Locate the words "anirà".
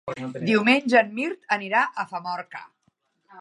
1.57-1.83